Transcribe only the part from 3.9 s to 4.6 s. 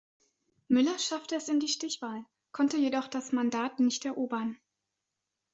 erobern.